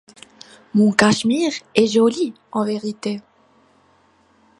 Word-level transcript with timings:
Mon 0.73 0.91
cachemire 0.91 1.53
est 1.75 1.85
joli, 1.85 2.33
en 2.53 2.65
vérité! 2.65 3.21